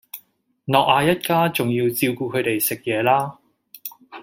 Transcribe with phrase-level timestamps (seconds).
[0.65, 3.37] 諾亞一家仲要照顧佢哋食嘢啦